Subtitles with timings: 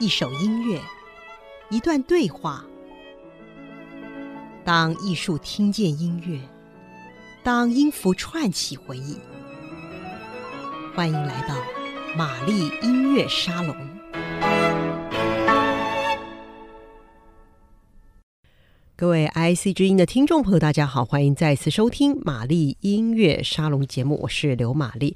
[0.00, 0.80] 一首音乐，
[1.68, 2.64] 一段对话。
[4.64, 6.40] 当艺术听见音乐，
[7.44, 9.18] 当音符串起回忆。
[10.94, 11.54] 欢迎来到
[12.16, 13.76] 玛丽音乐沙龙。
[18.96, 25.14] 各位 IC 之音的听众朋友，大家好，欢迎再次收听玛丽音乐沙龙节目，我是刘玛丽。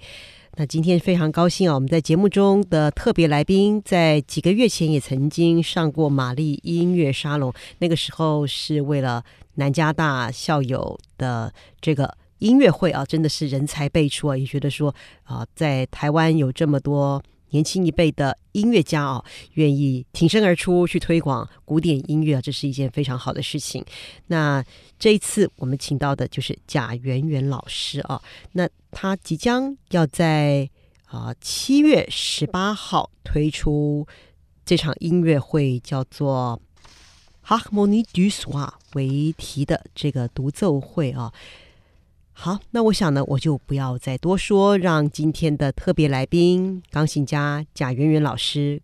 [0.57, 1.75] 那今天非常高兴啊！
[1.75, 14.37] 我们在节目中的特别来宾，在几个月前也曾经上过玛丽音乐沙龙，那个时候是为了南加大校友的这个音乐会啊，真的是人才辈出啊！
[14.37, 14.95] 也觉得说
[15.25, 17.21] 啊，在台湾有这么多。
[17.55, 23.85] 年轻一辈的音乐家哦，愿意挺身而出去推广古典音乐啊，这是一件非常好的事情。
[24.27, 24.63] 那
[24.99, 28.21] 这一次我们请到的就是贾圆圆老师啊，
[28.53, 30.69] 那他即将要在
[31.07, 34.05] 啊七月十八号推出
[34.67, 36.61] 这场音乐会，叫做
[37.49, 41.33] 《Harmonie du Soir》为题的这个独奏会啊。
[42.37, 48.83] 好，那我想呢，我就不要再多说，让今天的特别来宾钢琴家贾圆圆老师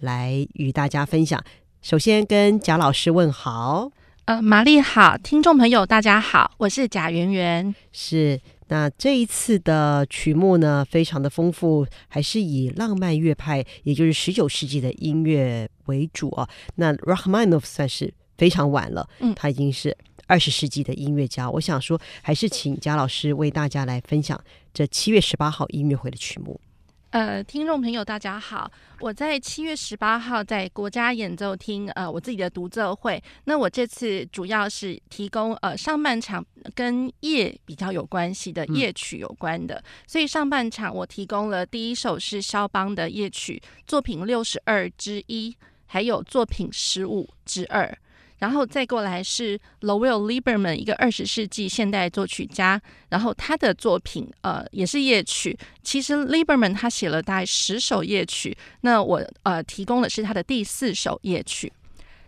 [0.00, 1.42] 来与大家分享。
[1.80, 3.90] 首先跟贾老师问好，
[4.24, 7.72] 呃，玛丽好，听众朋友大家好，我是贾圆圆。
[7.92, 16.46] 是，那这一次的曲目呢，非常的丰富，还是以浪漫乐派，也就是十九世纪的音乐为主啊。
[16.74, 19.94] 那 Rachmaninoff 算是非常晚了，嗯，他已经是。
[20.30, 24.38] 二十世纪的音乐家，我想说，还是请贾老师为大家来分享
[24.74, 26.60] 这七月十八号音乐会的曲目。
[27.08, 33.18] 呃，听众朋友大家好，我在七月十八号在国家演奏厅，呃，我自己的独奏会。
[33.44, 47.98] 那我这次主要是提供呃上半场跟夜比较有关系的夜曲有关的，嗯、所以上半场我提供了第一首是肖邦的夜曲作品六十二之一，还有作品十五之二。
[48.38, 55.58] 然后再过来是 Lowell Lieberman，一个二十世纪现代作曲家，然后他的作品呃也是夜曲。
[55.82, 61.72] 其实 Lieberman 他写了大概十首夜曲，那我呃提供的是他的第四首夜曲。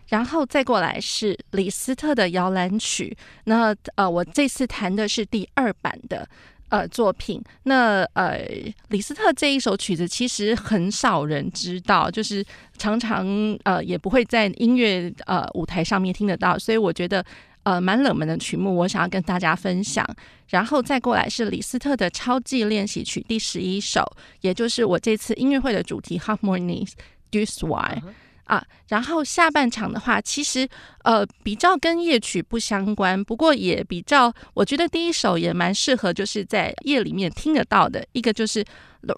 [0.07, 3.15] 然后再过来是李斯特的摇篮曲，
[3.45, 6.27] 那呃我这次弹的是第二版的。
[6.71, 8.39] 呃，作品那呃，
[8.87, 12.43] 李斯特这一首曲子其实很少人知道，就是
[12.77, 13.27] 常常
[13.65, 17.23] 呃也不会在音乐呃舞台上面听得到，所以我觉得
[17.63, 20.07] 呃蛮冷门的曲目，我想要跟大家分享。
[20.47, 24.09] 然后再过来是李斯特的超技练习曲第十一首，
[24.39, 26.87] 也就是我这次音乐会的主题 Harmonie
[27.29, 28.01] du Soir。
[28.51, 30.67] 啊，然后下半场的话，其实
[31.05, 38.61] 呃比较跟夜曲不相关，不过也比较，我觉得第一首也蛮适合，就是在夜里面听得到的一个就是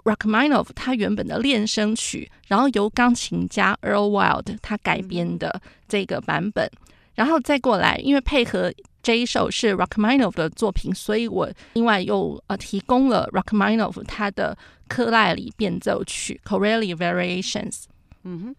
[0.04, 6.70] Rachmaninoff 他原本的练声曲，然后由钢琴家 Earl Wild 他改编的这个版本，
[7.16, 14.56] 然后再过来，因为配合这一首是 Rachmaninoff 的作品，所以我另外又呃提供了 Rachmaninoff 他的
[14.86, 17.86] 克赖里变奏曲 Corelli Variations，
[18.22, 18.56] 嗯哼。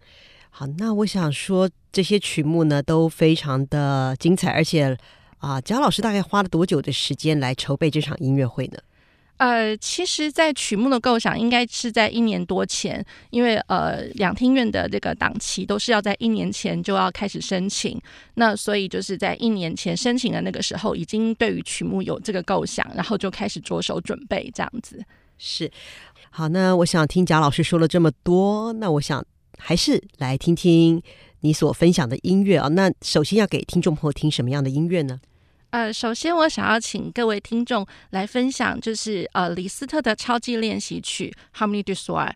[0.58, 4.96] 好，那我想说这些曲目呢都非常的精彩，而且
[5.36, 8.78] 啊，贾老师大概花了多久的时间来筹备这场音乐会呢？
[9.36, 18.00] 呃，其实，在曲目的构想应该是在一年多前，因为呃，两厅院的这个档期都是要在一年前就要开始申请，
[18.36, 25.04] 那所以就是在一年前申请的那个时候，已经对于曲目有这个构想，然后就开始着手准备这样子。
[25.36, 25.70] 是，
[26.30, 29.22] 好，那我想听贾老师说了这么多，那我想。
[29.56, 31.02] 还是来听听
[31.40, 32.68] 你所分享的音乐啊。
[32.68, 35.20] 那首先要给听众朋友听什么样的音乐呢？
[35.70, 42.28] 呃，首先我想要请各位听众来分享，就是呃李斯特的超级练习曲《Harmonie du Soir》。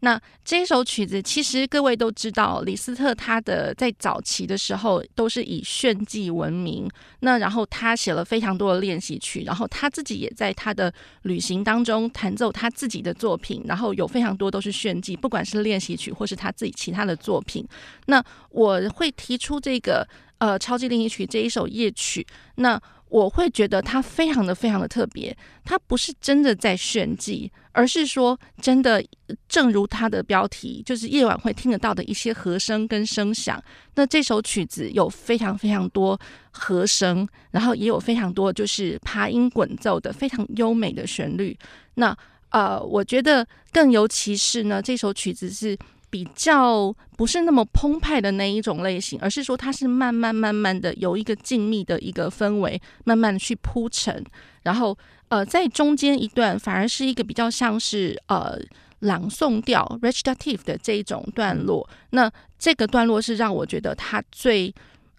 [0.00, 6.88] 那这首曲子，其实各位都知道，李斯特他的在早期的时候都是以炫技闻名。
[7.20, 10.92] 那然后他写了非常多的练习曲，然后他自己也在他的
[11.22, 17.66] 旅行当中弹奏他自己的作品，然后有非常多都是炫技，不管是练习曲或是他自己其他的作品。
[18.06, 20.06] 那我会提出这个
[20.38, 22.80] 呃超级练习曲这一首夜曲，那。
[23.10, 29.02] 我会觉得它非常的非常的特别，它不是真的在炫技，而是说真的，
[29.48, 33.62] 正如它的标题，就是夜晚会听得到的一些和声跟声响。
[33.94, 36.18] 那这首曲子有非常非常多
[36.50, 41.56] 和声，然后也有非常多就是爬音滚奏的非常优美的旋律。
[41.94, 42.16] 那
[42.50, 45.76] 呃，我觉得更尤其是呢，这首曲子是。
[46.10, 54.24] 比较不是那么澎湃的那一种类型，而是说它是慢慢慢慢的有一个静谧的一个氛围，慢慢去铺陈，
[54.62, 54.96] 然后
[55.28, 58.58] 呃在中间一段反而是一个比较像是呃
[59.00, 61.88] 朗诵调 recitative 的这一种段落。
[62.10, 64.74] 那这个段落是让我觉得它最。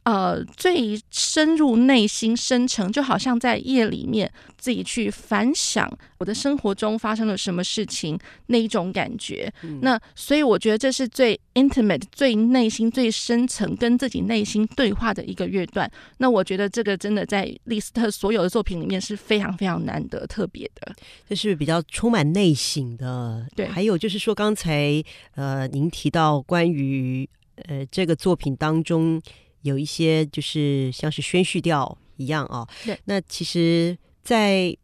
[0.09, 8.17] 呃，最深入内心深层，就好像在夜里面自己去反想我的生活中发生了什么事情
[8.47, 9.53] 那一种感觉。
[9.61, 15.87] 嗯、那所以我觉得这是最 intimate、最内心、最深层跟自己内心对话的一个乐段。
[16.17, 20.95] 那我觉得这个真的在李斯特所有的作品里面是非常非常难得、特别的。
[21.27, 23.45] 这是比较充满内省的。
[23.55, 25.03] 对，还有就是说，刚才
[25.35, 27.29] 呃，您提到关于
[27.67, 29.21] 呃这个作品当中。
[29.61, 32.97] 有一些就是像是宣叙调一样啊、哦，对。
[33.05, 34.75] 那其实，在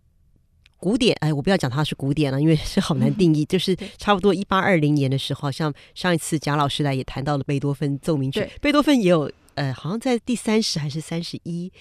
[0.77, 3.43] 古典，哎，我不要讲它是古典了，因为是好难定义。
[3.43, 11.71] 嗯、 就是差不多一八二零年的时候，像上一次贾老师来也谈到了贝多芬奏鸣曲，贝多芬也有呃，好像在第三十还是三十一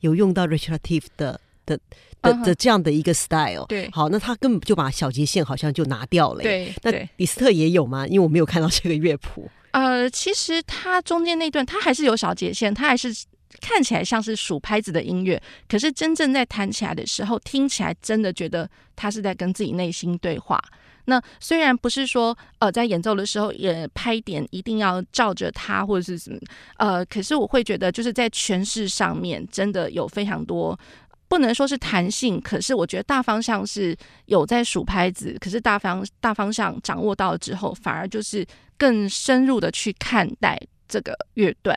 [0.00, 1.78] 有用到 recitative 的的
[2.20, 3.64] 的的这样的一个 style。
[3.66, 6.42] 对，好，那他根本就把小节线好像就拿掉了。
[6.42, 8.06] 对，那李斯特也有吗？
[8.06, 9.50] 因为我没有看到这个乐谱。
[9.72, 13.08] 呃，其实它中间那段，它还是有小节线，它还是
[13.60, 15.40] 看起来像是数拍子的音乐。
[15.68, 20.62] 可是真正在弹起来的时候，听起来真的觉得他是在跟自己内心对话。
[21.06, 26.38] 那虽然不是说呃在演奏的时候也拍点一定要照着它或者是什么，
[26.76, 30.78] 呃，可是我会觉得就是在诠释上面真的有非常多。
[31.32, 33.96] 不能说是弹性，可是我觉得大方向是
[34.26, 38.46] 有在数拍子，可是大方大方向掌握到了之后，反而就是
[38.76, 41.74] 更深入的去看待这个乐段，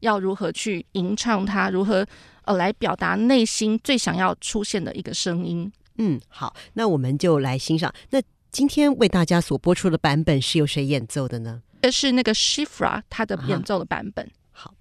[0.00, 2.04] 要如何去吟唱它，如何
[2.46, 5.70] 呃来表达内心最想要出现的一个声音。
[5.98, 7.94] 嗯，好，那我们就来欣赏。
[8.10, 8.20] 那
[8.50, 11.62] 今天为大家所播出的版本是由谁演奏的呢？
[11.80, 14.28] 这是那个 Shifra 他的演奏的版本。
[14.50, 14.74] 好。